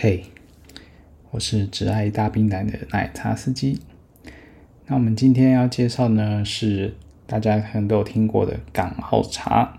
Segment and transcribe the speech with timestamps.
[0.00, 0.22] 嘿，
[1.32, 3.80] 我是只爱大冰奶的奶茶司机。
[4.86, 6.94] 那我们今天要介绍呢，是
[7.26, 9.76] 大家可能都有听过的港澳茶。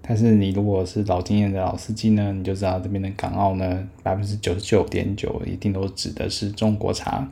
[0.00, 7.28] 但是你如果是老经验的老司机呢，你就知道这边的港澳呢，百分之九十九点九一定都指的是中国茶。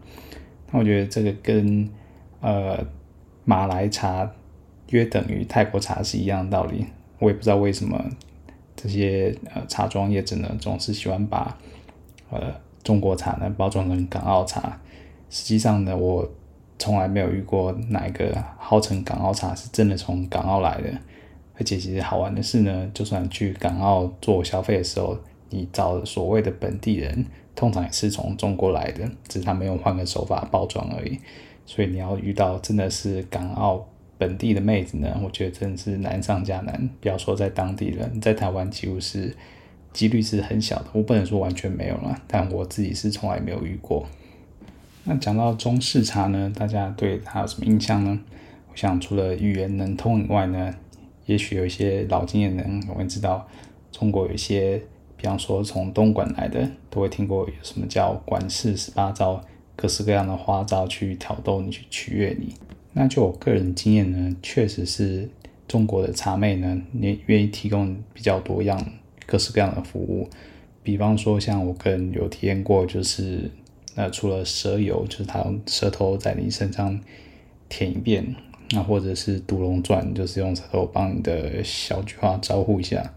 [0.70, 1.90] 那我觉得这个跟
[2.40, 2.78] 呃
[3.44, 4.30] 马来茶
[4.90, 6.86] 约等于泰国茶是一样的道理。
[7.18, 8.00] 我也不知道为什么
[8.76, 11.58] 这些呃茶庄业者呢，总是喜欢把
[12.30, 14.80] 呃，中国茶呢包装成港澳茶，
[15.28, 16.28] 实际上呢，我
[16.78, 20.90] 从来没有遇过哪一个号称港澳茶是真的从港澳来的。
[21.58, 25.18] 而且其实好玩的是呢，就算去港澳做消费的时候，
[25.50, 31.18] 你找所谓的本地人，通常也是从中国来的，只是他们用换个手法包装而已。
[31.66, 33.86] 所以你要遇到真的是港澳
[34.16, 36.88] 本地的妹子呢，我觉得真的是难上加难。
[37.00, 39.36] 不要说在当地人，在台湾几乎是。
[39.92, 44.06] 几率是很小的，我不能说完全没有了，但我自己是从来没有遇过。
[45.04, 48.20] 那讲到中式茶呢，大家对它有什么印象呢？
[48.70, 50.74] 我想除了语言能通以外呢，
[51.26, 53.48] 也许有一些老经验的人会知道，
[53.90, 54.80] 中国有一些，
[55.16, 59.42] 比方说从东莞来的，都会听过什么叫莞式十八招，
[59.74, 62.54] 各式各样的花招去挑逗你，去取悦你。
[62.92, 65.28] 那就我个人经验呢，确实是
[65.66, 68.78] 中国的茶妹呢，你愿意提供比较多样。
[69.30, 70.28] 各式各样的服务，
[70.82, 73.48] 比方说像我个人有体验过，就是
[73.94, 77.00] 呃，除了蛇油，就是他用舌头在你身上
[77.68, 78.34] 舔一遍，
[78.72, 83.14] 那或者是独龙钻，就是用舌头帮你的小菊花招呼一下，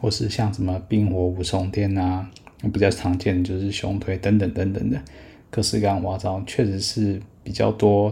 [0.00, 2.28] 或是像什么冰火五重天啊，
[2.72, 5.00] 比较常见的就是胸推等等等等的
[5.48, 8.10] 各式各样花招，确实是比较多、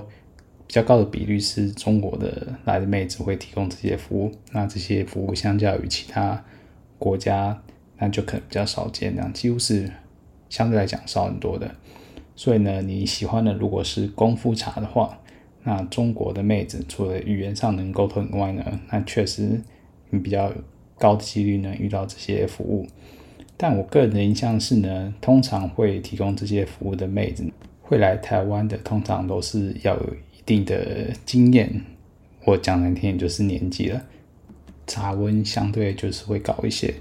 [0.66, 6.44] 比较高的比率是中国的来的妹子会提供这些服务，那这些服务相较于其他。
[6.98, 7.62] 国家
[7.98, 9.90] 那就可能比较少见，这样几乎是
[10.48, 11.70] 相对来讲少很多的。
[12.36, 15.18] 所以呢，你喜欢的如果是功夫茶的话，
[15.64, 19.60] 那中国的妹子除了语言上能沟通以外呢，那确实
[20.10, 20.52] 你比较
[20.96, 22.86] 高的几率呢遇到这些服务。
[23.56, 27.44] 但我个人的印象是呢，通常会提供这些服务的妹子
[27.82, 31.84] 会来台湾的，通常都是要有一定的经验，
[32.44, 34.00] 我讲难听点就是年纪了。
[34.88, 36.92] 茶温相对就是会高一些，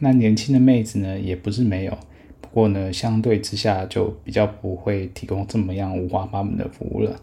[0.00, 1.96] 那年轻的妹子呢也不是没有，
[2.40, 7.18] 不过呢相对之下就比较不会提供这么样五花八门的服务了。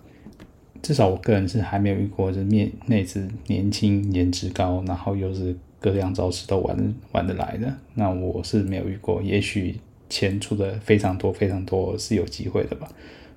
[0.81, 7.71] 至少我个人是还没有遇过，这面妹子年轻、颜值高，然后又是各样招式都玩玩得来的。
[7.95, 9.75] 那我是没有遇过，也许
[10.09, 12.87] 钱出的非常多非常多是有机会的吧。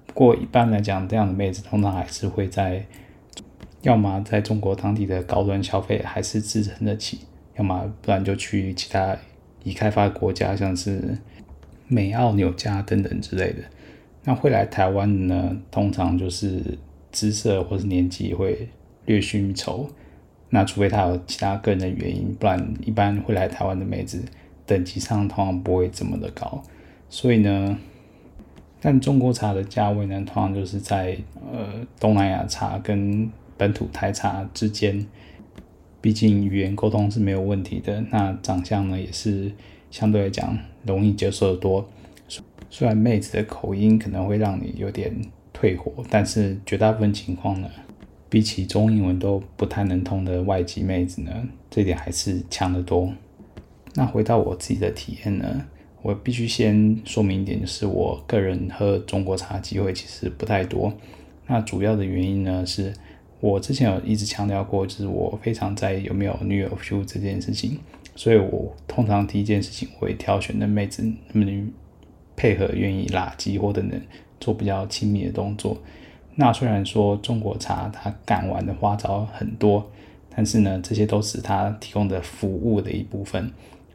[0.06, 2.86] 不过一般来讲，这样的妹子通常还是会在。
[3.82, 7.20] 要么在中国当地的高端消费还是支撑得起，
[7.56, 9.16] 要么不然就去其他
[9.62, 11.16] 已开发国家，像是
[11.86, 13.62] 美、澳、纽、加等等之类的。
[14.24, 16.76] 那会来台湾的呢，通常就是
[17.12, 18.68] 姿色或是年纪会
[19.06, 19.88] 略逊一筹。
[20.50, 24.22] 那除非他有其他个人的原因，不然一般会来台湾的妹子
[24.66, 26.62] 等级上通常不会这么的高。
[27.08, 27.78] 所以呢，
[28.80, 31.16] 但中国茶的价位呢，通常就是在
[31.52, 35.04] 呃东南亚茶跟本土台茶之间，
[36.00, 38.02] 毕竟语言沟通是没有问题的。
[38.10, 39.52] 那长相呢，也是
[39.90, 41.86] 相对来讲容易接受的多。
[42.70, 45.12] 虽然妹子的口音可能会让你有点
[45.52, 47.68] 退火，但是绝大部分情况呢，
[48.28, 51.32] 比起中英文都不太能通的外籍妹子呢，
[51.68, 53.12] 这点还是强得多。
[53.94, 55.66] 那回到我自己的体验呢，
[56.02, 60.92] 我必须先说明一点，就是我个人喝中国茶机会其实不太多。
[61.48, 62.94] 那主要的原因呢是。
[63.40, 67.78] 我之前有一直强调过，就是我非常在意有没有女友 feel 这件事情，
[68.16, 71.70] 所以我通常第一件事情会挑选的妹子能不能
[72.34, 74.00] 配合愿意拉机或者能
[74.40, 75.78] 做比较亲密的动作。
[76.34, 79.88] 那虽然说中国茶它敢玩的花招很多，
[80.34, 83.50] 但是呢，这些都是它提供的服务的一部分。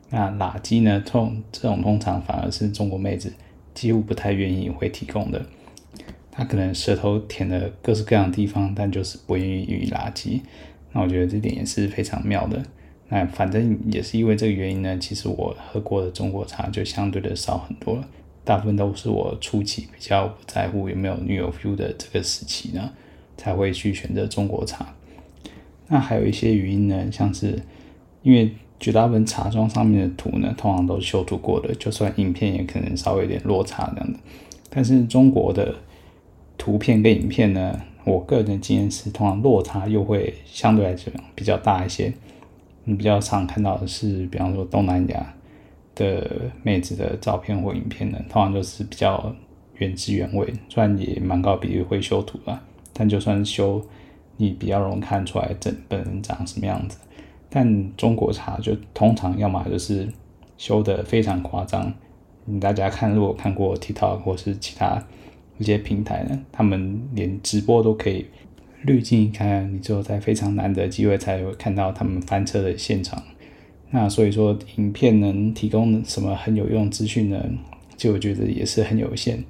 [0.09, 3.33] 那拉机呢，通这种通常反而是中国妹子
[3.73, 5.41] 几乎不太愿意会提供的。
[6.35, 10.41] 他可能舌头舔了各式各样的地方，但就是不愿意予以拉机。
[10.91, 12.63] 那我觉得这点也是非常妙的。
[13.09, 18.07] 那反正也是因为这个原因呢，其实我喝过的中国茶就相对的少很多了。
[18.43, 22.91] 大部分都是我初期比较不在乎有没有女友 feel 的这个时期呢，
[23.37, 24.95] 才会去选择中国茶。
[25.87, 27.61] 那还有一些原因呢，像是
[28.23, 34.19] 因为绝大部分茶庄上面的图呢，通常都是修图过的，就算影片也可能稍微有点落差这样的。
[34.69, 35.75] 但是中国的
[36.63, 42.13] 图片跟影片呢，我个人的经验是，通常落差又会相对来讲比较大一些。
[42.85, 45.33] 你比较常看到的是，比方说东南亚
[45.93, 49.35] 的妹子的照片或影片呢，通常就是比较
[49.75, 52.63] 原汁原味，虽然也蛮高比例会修图啦，
[52.93, 53.85] 但就算修，
[54.37, 56.97] 你比较容易看出来整本人长什么样子。
[57.49, 60.07] 但中国茶就通常要么就是
[60.57, 61.93] 修得非常夸张，
[62.61, 65.03] 大家看如果看过 TikTok 或是其他
[65.57, 68.25] 一些平台呢，他们连直播都可以
[68.83, 73.21] 滤镜一开，你只有在非常难得的机会才会看到他们翻车的现场。
[73.91, 77.43] 那所以说，影片能提供什么很有用资讯呢？
[77.95, 79.43] 就我觉得也是很有限。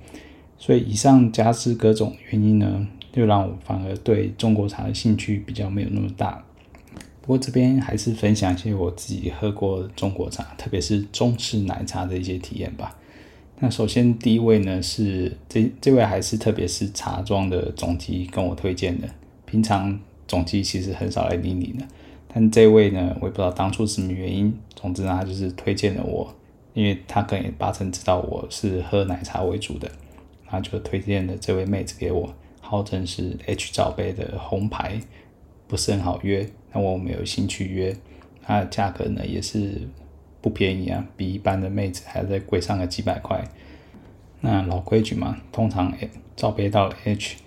[0.58, 6.44] 所以以上加之各种原因呢，就让我反而对中国茶的兴趣比较没有那么大。
[7.22, 12.94] 不过这边还是分享一些我自己喝过中国茶，特别是中式奶茶的一些体验吧。
[13.64, 19.08] 那首先第一位呢是这这位还是特别是茶庄的总机跟我推荐的。
[19.46, 21.88] 平常总机其实很少来理你的，
[22.28, 24.54] 但这位呢，我也不知道当初什么原因。
[24.76, 26.36] 总之呢，他就是推荐了我，
[26.74, 29.90] 因为他可能八成知道我是喝奶茶为主的，
[30.46, 35.00] 他就推荐了这位妹子给我，号称是 H 罩杯的红牌，
[35.70, 36.46] 不是很好约。
[36.74, 37.96] 那我没有兴趣约，
[38.42, 39.88] 它的价格呢也是
[40.44, 43.44] 不便宜啊，比一般的妹子还在贵上个几百块。
[44.42, 45.92] 那老规矩嘛，通常
[46.36, 47.38] 罩杯到 H，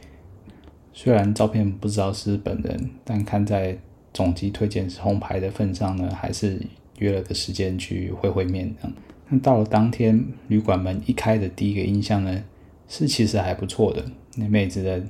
[0.92, 3.78] 虽然照片不知道是本人，但看在
[4.12, 6.60] 总机推荐是红牌的份上呢，还是
[6.98, 8.96] 约了个时间去会会面这样。
[9.28, 12.42] 那到了当天，旅馆门一开的第一个印象呢，
[12.88, 14.04] 是其实还不错的，
[14.36, 15.04] 那妹子的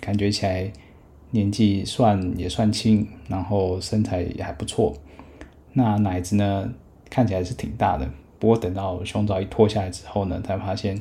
[0.00, 0.72] 感觉起来。
[1.34, 4.94] 年纪算也算轻，然后身材也还不错。
[5.72, 6.70] 那奶子呢，
[7.12, 8.08] 看起来是挺大的。
[8.38, 10.98] 不过等到胸罩一脱下来之后呢，才发现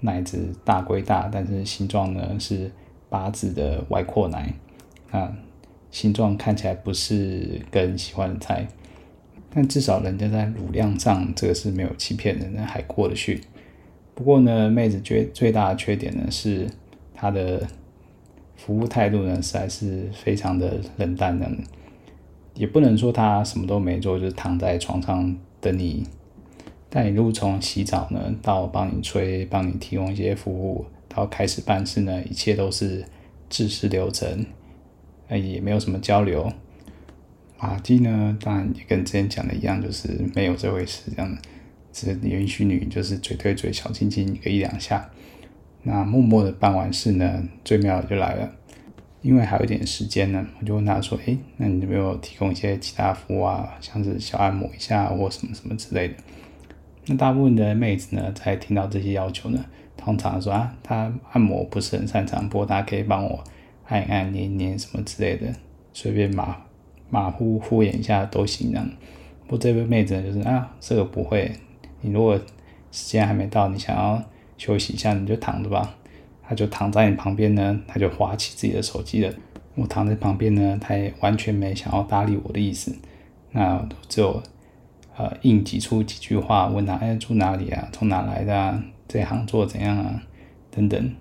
[0.00, 2.70] 奶子大归大，但是形状呢是
[3.08, 4.52] 八字的外扩奶。
[5.10, 5.34] 那
[5.90, 8.68] 形状看起来不是跟喜欢的菜，
[9.48, 13.40] 但至少人家在乳量上这个是没有欺骗人的，还过得去。
[14.14, 16.68] 不过呢，妹子最最大的缺点呢是
[17.14, 17.66] 她的。
[18.58, 21.46] 服务态度呢，实在是非常的冷淡的，
[22.56, 26.04] 也不能说他什么都没做，就是躺在床上等你。
[26.88, 33.04] 但你如果从洗澡呢，到帮你吹，帮你提供一些服务，到开始办事呢，一切都是
[33.50, 34.46] 制式流程，
[35.28, 36.50] 也没有什么交流。
[37.58, 41.40] 马基呢，当然也跟之前讲的一样，就是没有这回事，这样的，
[41.92, 45.10] 只允许你就是嘴对嘴，小亲亲一个一两下。
[45.82, 48.52] 那默默的办完事呢，最妙的就来了，
[49.26, 56.14] 因为还有一点时间呢，我就问他说：“诶，那你有没有提供一些其他服务啊，像是小按摩一下或什么什么之类的？”
[57.06, 59.64] 那大部分的妹子呢，在听到这些要求呢，
[59.96, 63.42] 通常说啊，她按摩不是很擅长，不过她可以帮我
[63.86, 65.52] 按一按、捏捏什么之类的，
[65.92, 66.56] 随便马
[67.10, 68.88] 马虎敷衍一下都行这样。
[69.46, 71.50] 不过这位妹子呢，就是啊，这个不会，
[72.00, 72.36] 你如果
[72.92, 74.22] 时间还没到，你想要。
[74.58, 75.94] 休息一下，你就躺着吧。
[76.48, 79.32] 他就躺在你旁边呢，他就划起自己的手机了。
[79.74, 82.94] 我躺在旁边呢，他也完全没想要搭理我的意思。
[83.52, 84.42] 那只有
[85.16, 90.22] 呃硬挤出几句话，问他哎住哪里啊，从哪来的啊，这行做怎样啊，
[90.70, 91.14] 等等。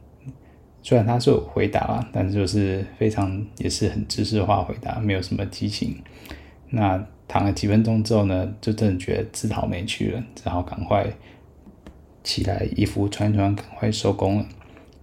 [0.81, 5.98] 虽然他是有回答啦，但是就是非常也是很知识化回答，没有什么激情。
[6.69, 11.07] 那躺了几分钟之后呢，就真的觉得自讨没趣了，只好赶快。
[12.24, 14.46] 起来，衣服穿穿，赶快收工了。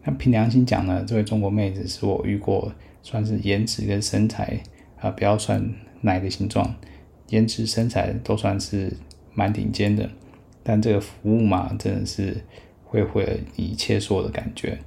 [0.04, 4.60] 那凭良心讲呢，这位中国妹子是我遇过算是颜值跟身材
[5.00, 6.74] 啊，不要算奶的形状，
[7.28, 8.96] 颜值身材都算是
[9.34, 10.10] 蛮顶尖的。
[10.62, 12.36] 但这个服务嘛，真的是
[12.84, 14.78] 会毁了一切所有的感觉。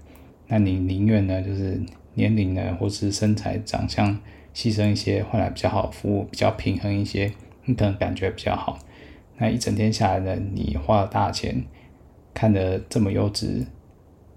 [0.48, 1.80] 那你宁愿呢，就是
[2.14, 4.18] 年龄呢，或是身材长相
[4.54, 7.32] 牺牲一些，换来比较好服务，比较平衡一些，
[7.66, 8.80] 你可能感觉比较好。
[9.38, 11.64] 那一整天下来呢，你花了大钱。
[12.34, 13.66] 看得这么优质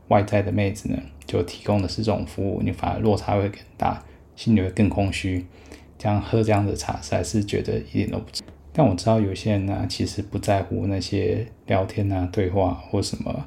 [0.09, 4.03] 外在的妹子呢，就提供的是这种服务，你反而落差会更大，
[4.37, 5.47] 心里会更空虚。
[5.99, 8.43] 这样喝这样的茶，实在是觉得一点都不值。
[8.73, 13.47] 但我知道有些人呢，其实不在乎那些聊天啊、对话或什么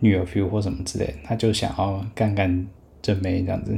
[0.00, 2.66] 女友 feel 或什么之类，他就想要干干
[3.00, 3.74] 正妹这样子，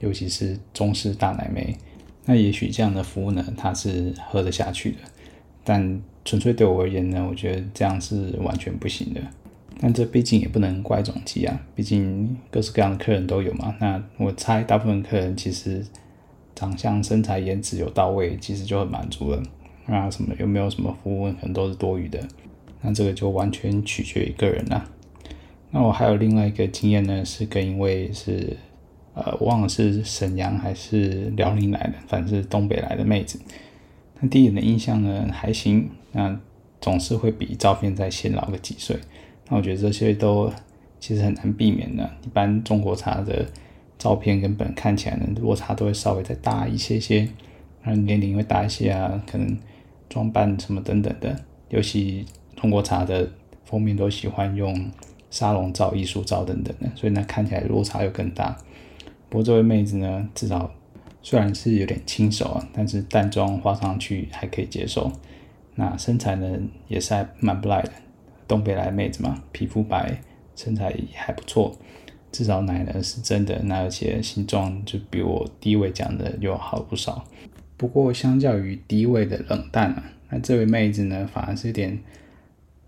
[0.00, 1.76] 尤其是中式大奶妹。
[2.24, 4.98] 那也许这样的服务呢，他是喝得下去的，
[5.62, 9.20] 但纯粹对我而言呢，我觉得这样是完全不行的。
[9.80, 13.74] 但这毕竟也不能怪总机啊，毕竟各式各样的客人都有嘛。
[13.80, 15.84] 那我猜大部分客人其实
[16.54, 19.42] 长相、身材、颜值有到位，其实就很满足了。
[19.86, 22.20] 那什么有没有什么服务，可能都是多余的。
[22.82, 24.84] 那这个就完全取决于个人啦。
[25.70, 28.56] 那我还有另外一个经验呢，是跟一位是
[29.14, 33.40] 呃，忘了是沈阳还是辽宁来的，反正是东北来的妹子。
[34.20, 36.38] 那第一眼的印象呢还行，那。
[36.80, 38.94] 总是会比照片再显老个几岁。
[39.48, 40.50] 那我觉得这些都
[40.98, 42.10] 其实很难避免的。
[42.24, 43.46] 一般中国茶的
[43.98, 47.28] 照片跟本看起来呢，落差都会稍微再大一些些，
[47.82, 49.56] 嗯，年龄会大一些啊，可能
[50.08, 51.38] 装扮什么等等的。
[51.68, 52.24] 尤其
[52.56, 53.28] 中国茶的
[53.64, 54.90] 封面都喜欢用
[55.30, 58.56] 沙龙照、艺术照等等的，所以呢，看起来落差又更大。
[59.28, 60.70] 不过这位妹子呢，至少
[61.22, 65.10] 虽然是有点轻熟啊，但是淡妆画上去还可以接受。
[65.74, 67.90] 那身材呢，也是还蛮不赖的。
[68.46, 70.20] 东北来妹子嘛，皮肤白，
[70.54, 71.76] 身材也还不错，
[72.30, 77.24] 至少奶呢是真的，那而且形状就比我第一位讲的又好不少。
[77.76, 81.98] 不过相较于第一位的冷淡啊，那这位妹子呢反而是有点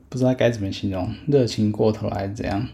[0.08, 2.68] 不知道该怎么形容，热情过头还是怎样？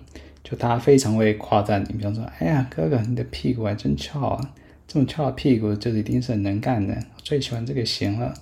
[0.44, 4.54] 就她非常会夸赞你，比方说，哎呀哥哥，你的屁股还真翘啊，
[4.86, 8.34] 这么翘的屁股就一定是很能干的，最喜欢这个型了。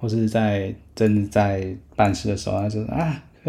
[0.00, 2.94] 或是在真的在办事的时候，他就说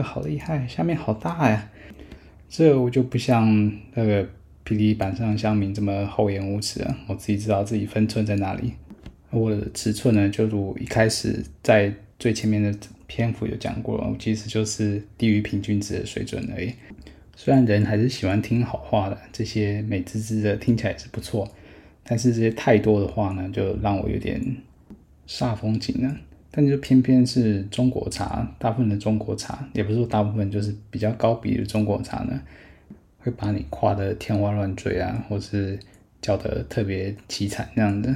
[0.02, 1.70] 好厉害，下面好大呀！
[2.50, 4.24] 这我就不像那个
[4.66, 6.98] 霹雳板上乡民这么厚颜无耻啊！
[7.08, 8.74] 我自己知道自己分寸在哪里。
[9.32, 12.76] 我的尺寸呢，就如一开始在最前面的
[13.06, 16.74] 篇幅有讲过，我其实就是低于平均值的水准而已。
[17.36, 21.48] 虽然人还是喜欢听好话的，这些美滋滋的听起来是不错，
[22.04, 24.58] 但是这些太多的话呢，就让我有点
[25.28, 26.18] 煞风景了。
[26.60, 32.38] 但就偏偏是中国茶，大部分的中国茶，也不是说大部分，就是比较高比的中国茶呢，
[33.20, 35.80] 会把你夸得天花乱坠啊，或是
[36.22, 38.14] 叫得特别凄惨那样的。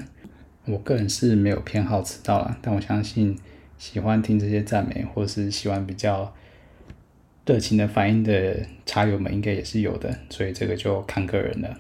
[0.65, 3.33] 我个人是没有偏好此道啦，但我相信
[3.77, 6.35] 喜欢听这些赞美，或是喜欢比较
[7.45, 11.77] 热情的反应的茶友们，应该也是有的，所以这个就看个人了。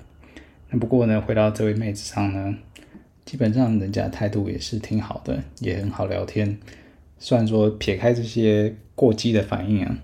[0.69, 2.55] 那不过呢，回到这位妹子上呢。
[3.25, 6.57] 基本上人家态度也是挺好的，也很好聊天。
[7.17, 9.97] 虽然说撇开这些过激的反应啊，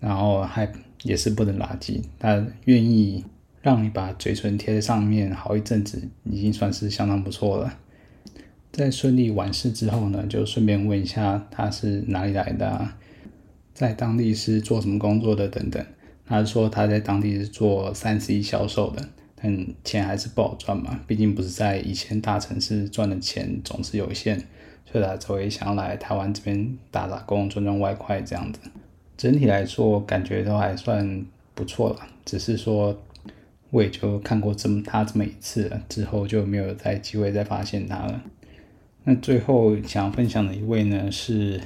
[0.00, 3.24] 然后还也是不能垃圾，但愿意
[3.60, 7.78] 让你把嘴唇贴在上面好一阵子，已经算是相当不错了。
[8.70, 12.96] 在顺利完事之后呢，就顺便问一下他是哪里来的啊，
[13.72, 15.84] 在当地是做什么工作的等等。
[16.26, 19.08] 他说他在当地是做三 C 销售的。
[19.46, 24.38] 嗯，钱还是不好赚嘛，毕竟不是在以前大城市赚的钱总是有限，
[24.90, 28.58] 所以他才会想要来台湾这边打打工，赚赚外快这样子。
[29.18, 32.98] 整体来说，感觉都还算不错了，只是说
[33.68, 38.22] 我也就看过这么他这么一次，之后就没有再机会再发现他了。
[39.04, 41.60] 那最后想分享的一位呢，是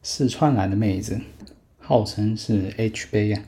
[0.00, 1.20] 四川来的妹子，
[1.80, 3.42] 号称是 H 杯啊，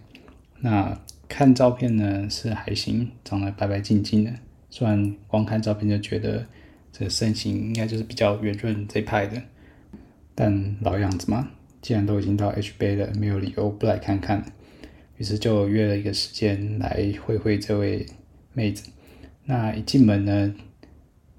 [0.63, 0.99] 那。
[1.33, 4.31] 看照片呢是还行，长得白白净净的。
[4.69, 6.47] 虽然光看照片就觉得
[6.93, 9.43] 这身形应该就是比较圆润这一派的，
[10.35, 11.49] 但老样子嘛，
[11.81, 14.45] 既然都已经到 H 杯了，没有理由不来看看。
[15.17, 18.05] 于是就约了一个时间来会会这位
[18.53, 18.91] 妹子。
[19.47, 20.55] 那一进门呢，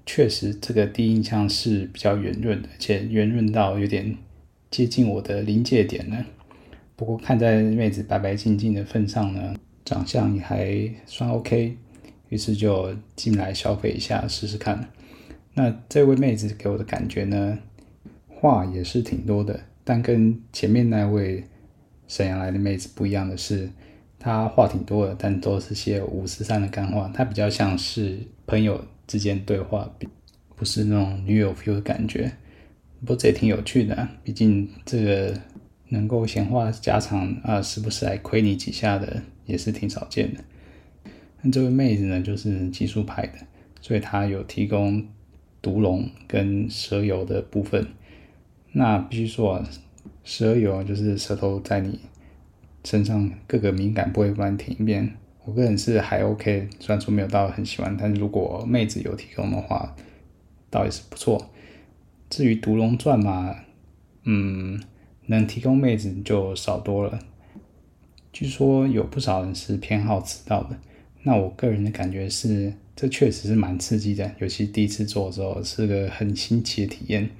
[0.04, 4.16] 确实这个第一印象是比较圆润的，而且圆润到有点
[4.72, 6.26] 接近我的临界点了。
[6.96, 9.54] 不过看在妹子白白净净的份上呢。
[9.84, 11.76] 长相也还算 OK，
[12.28, 14.88] 于是就进来消费一下试试看。
[15.54, 17.58] 那这位妹子给我的感觉呢，
[18.28, 21.44] 话也是挺多的，但跟前面那位
[22.08, 23.70] 沈阳来的妹子不一样的是，
[24.18, 29.88] 她话挺多的，但都是些五十三的干话，她比较像是朋友之间对话，
[30.56, 32.32] 不是那种女友 feel 的感觉。
[33.00, 35.38] 不过这也挺有趣的，毕竟这个
[35.88, 39.22] 能够闲话家常啊，时不时来亏你几下的。
[39.46, 40.42] 也是挺少见的。
[41.42, 43.34] 那这位妹子呢，就是技术派的，
[43.78, 45.06] 所以她有提供
[45.60, 47.86] 毒龙跟蛇油的部分。
[48.72, 49.68] 那必须说啊，
[50.24, 52.00] 蛇油就是舌头在你
[52.84, 55.14] 身上各个敏感部位帮你舔一遍。
[55.44, 59.94] 我个人是还 OK，虽然说没有到很喜欢，但是如果妹子有提供的话，
[60.70, 61.50] 倒也是不错。
[62.30, 63.54] 至于毒龙钻嘛，
[64.22, 64.82] 嗯，
[65.26, 67.18] 能提供妹子就少多了。
[68.32, 70.78] 据说有不少人是偏好迟到的，
[71.22, 77.30] 那我个人的感觉是，这确实是蛮刺激的，尤其第一次做的时候是个很新奇的体验，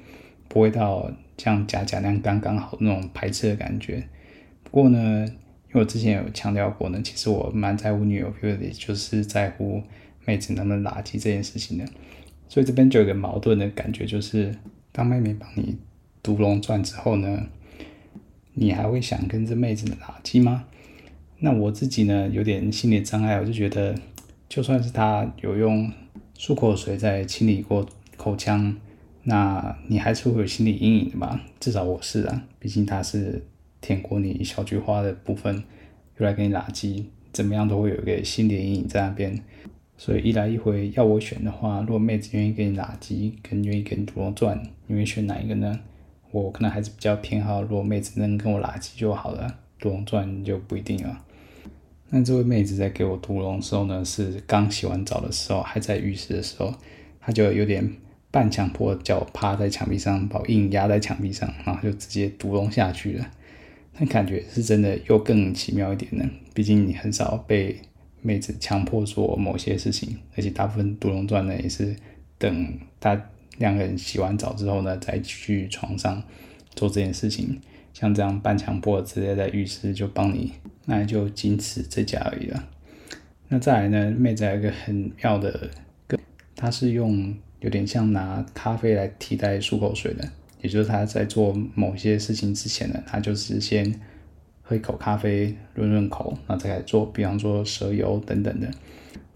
[0.48, 4.04] 不会到像假假那样刚刚好那种排斥的感觉。
[4.62, 5.26] 不过呢，
[5.68, 9.82] 因为我之前有强调过呢，其实我蛮在乎女友 feel 的，就是在乎
[10.24, 11.84] 妹子能不能拉机这件事情的。
[12.48, 14.54] 所以这边就有个矛盾的感觉，就是
[14.92, 15.76] 当妹妹帮你
[16.22, 17.48] 毒龙钻之后呢，
[18.54, 20.64] 你还会想跟这妹子拉机吗？
[21.40, 23.94] 那我自己呢，有点心理障碍，我就觉得，
[24.48, 25.92] 就算是他有用
[26.38, 28.76] 漱口水在清理过口腔，
[29.24, 31.40] 那你还是会有心理阴影的吧？
[31.58, 33.44] 至少我是啊，毕竟他是
[33.80, 35.62] 舔过你小菊花的部分，
[36.18, 39.38] 又来给你垃圾，怎么样都会有一个心理阴影在那边。
[39.96, 45.80] 所以一来一回要我选的话，如果妹子愿意给你垃圾，跟愿意给你独龙钻，你会选哪一个呢？
[46.42, 51.24] 我可能还是比较偏好，如果妹子能跟我垃圾就好了，独龙钻就不一定了。
[52.10, 56.74] 那这位妹子在给我独龙的时候呢，是刚洗完澡的时候，还在浴室的时候，
[57.20, 57.88] 她就有点
[58.30, 63.30] 半强迫叫我趴在墙壁上，把我硬压在墙壁上，然后就直接独龙下去了。
[63.98, 67.80] 那感觉是真的又更奇妙一点呢，毕竟你很少被。
[68.26, 71.94] 妹子强迫做某些事情，而且大部分独龙钻呢也是
[72.38, 73.14] 等他
[73.58, 76.22] 两个人洗完澡之后呢，再去床上
[76.74, 77.60] 做这件事情。
[77.92, 80.52] 像这样半强迫直接在浴室就帮你，
[80.86, 82.64] 那就仅此这家而已了。
[83.48, 85.70] 那再来呢，妹子还有一个很妙的，
[86.56, 90.28] 她是用有点像拿咖啡来替代漱口水的，
[90.60, 94.00] 也就是她在做某些事情之前呢，她就是先。
[94.66, 98.70] 喝一口咖啡，润润口，然后再来做，比方说蛇油等等的。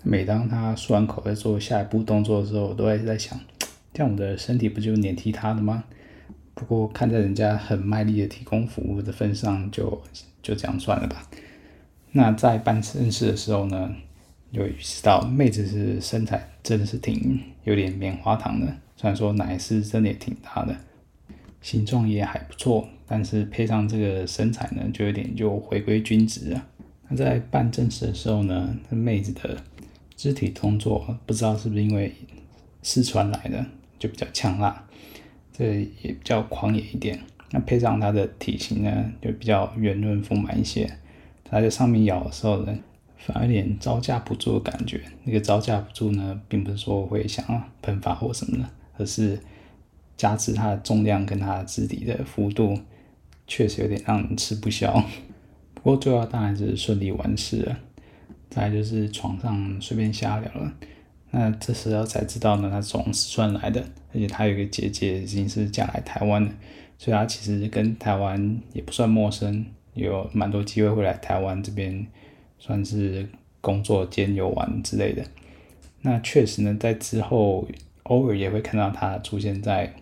[0.02, 3.38] 每当他漱完口在做下一步动作的时候，我都会在想，
[3.92, 5.84] 这样我的身体不就黏踢他的吗？
[6.54, 10.02] 不过看在人家很卖力的提供服务的份上就，
[10.42, 11.28] 就这样算了吧。
[12.12, 13.94] 那在办正事的时候呢，
[14.50, 18.66] 有意识到妹子是身材真的是挺有点棉花糖的，
[18.96, 20.74] 虽然说奶是真的也挺大的，
[21.62, 22.88] 形状也还不错。
[23.06, 26.66] 但是配上这个身材呢，就有点就回归均值了。
[27.08, 29.56] 那在办正事的时候呢，妹子的
[30.14, 32.12] 肢体动作不知道是不是因为
[32.82, 33.64] 四川来的，
[33.98, 34.86] 就比较呛辣，
[35.52, 37.18] 这也比较狂野一点。
[37.50, 40.90] 那配上它的体型呢，就比较圆润丰满一些。
[41.44, 42.78] 它在上面咬的时候呢，
[43.16, 45.00] 反而有点招架不住的感觉。
[45.24, 49.38] 那个招架不住呢，并不是说会想要喷发或什么的，而是
[50.16, 52.78] 加之它的重量跟它的肢体的幅度。
[53.46, 55.02] 确实有点让人吃不消，
[55.72, 57.78] 不过最后当然是顺利完事了。
[58.50, 60.70] 再就是床上随便瞎聊了，
[61.30, 63.80] 那这时候才知道呢，他从四川来的，
[64.14, 66.50] 而且他有一个姐姐已经是嫁来台湾了，
[66.96, 72.06] 所以他其实跟台湾也不算陌生，有蛮多机会会来台湾这边，
[72.58, 73.28] 算是
[73.60, 75.22] 工作兼游玩之类的。
[76.00, 77.68] 那确实呢，在之后
[78.04, 79.94] 偶尔也会看到他出现在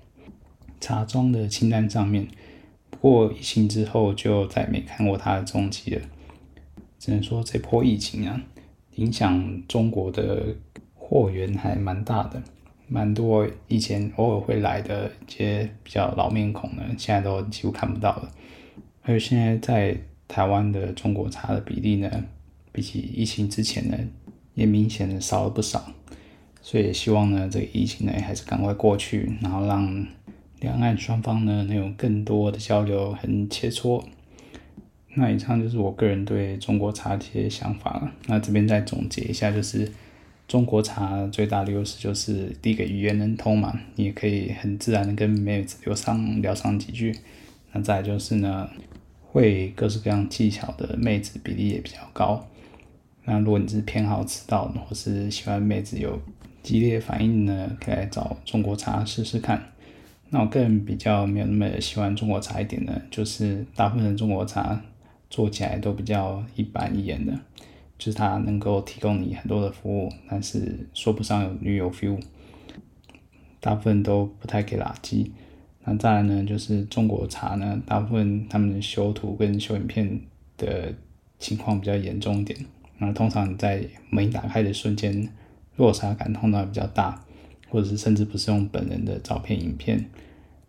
[0.80, 2.28] 茶庄的清单上面。
[2.88, 6.02] 不过疫情之后就再没看过他的踪迹了，
[6.98, 8.40] 只能说这波疫情啊，
[8.94, 10.54] 影响中国的
[11.08, 12.42] 货源还蛮大的，
[12.88, 18.32] 蛮多以前偶尔会来的一些比较老面孔呢，现在都几乎看不到了。
[19.00, 22.24] 还有现在在台湾的中国茶的比例呢，
[22.72, 23.96] 比起疫情之前呢，
[24.54, 25.92] 也明显的少了不少，
[26.60, 30.06] 所以希望呢，这个疫情呢还是赶快过去，然后让。
[30.60, 34.02] 两岸双方呢，能有更多的交流很切磋。
[35.14, 38.10] 那以上就是我个人对中国茶的一些想法了。
[38.26, 39.86] 那这边再总结一下，就是
[40.48, 47.16] 中国茶最大的优势就是第一个语言能通嘛，你也可以很自然的跟妹子聊上聊上几句。
[47.72, 48.70] 那再就是呢，
[49.20, 52.46] 会各式各样技巧的妹子比例也比较高。
[53.24, 56.20] 那如果你是偏好迟到或是喜欢妹子有
[56.62, 59.72] 激烈反应呢，可以来找中国茶试试看。
[60.30, 64.80] 那我个人比较没有那么喜欢中国茶一点的，就是大部分中国茶
[65.28, 67.32] 做起来都比较一板一眼的，
[67.98, 72.20] 就是它能够提供你很多的服务，但是说不上有女友 feel，
[73.60, 75.30] 大部分都不太给垃圾。
[75.84, 80.20] 那再来呢，就是中国茶呢，大部分他们的修图跟修影片
[80.56, 80.92] 的
[81.38, 82.58] 情况比较严重一点，
[82.98, 85.28] 那通常你在门打开的瞬间，
[85.76, 87.22] 落差感通常比较大。
[87.68, 90.08] 或者是甚至不是用本人的照片、影片，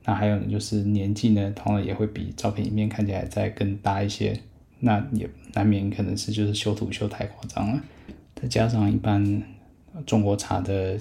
[0.04, 4.38] 那还有呢，就是年纪呢，同样也会比照片、影片看起来再更大一些。
[4.80, 7.82] 那也难免可能是就是修图修太夸张了，
[8.36, 9.44] 再加上一般
[10.06, 10.98] 中国茶的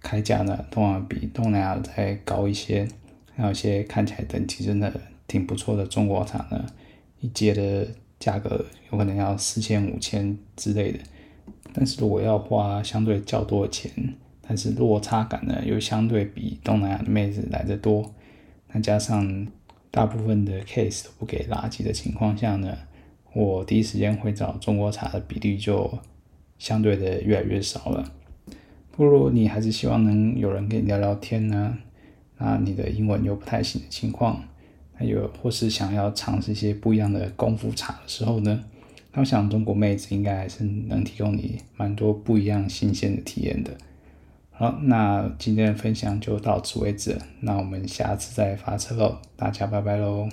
[0.00, 2.88] 开价呢，通常比东南亚再高一些。
[3.38, 4.90] 还有一些看起来等级真的
[5.28, 6.64] 挺不错的中国茶呢，
[7.20, 7.86] 一阶的
[8.18, 10.98] 价格有可能要四千、五千之类的。
[11.74, 13.92] 但是如果要花相对较多的钱，
[14.40, 18.14] 但是落差感呢，又相对比东南亚的妹子来得多。
[18.72, 19.46] 那加上
[19.90, 22.74] 大部分的 case 都不给垃圾的情况下呢，
[23.38, 25.98] 我第一时间会找中国茶的比例就
[26.58, 28.10] 相对的越来越少了。
[28.92, 31.76] 不如你还是希望能有人跟你聊聊天呢，
[32.38, 34.42] 那你的英文又不太行的情况，
[34.98, 38.64] 那有或是想要尝试一些不一样的功夫茶的时候呢，
[39.12, 43.70] 那我想中国妹子应该还是能提供你蛮多不一样新鲜的体验的。
[44.50, 50.26] 好，那今天的分享就到此为止，那我们下次再发车喽，大家拜拜喽。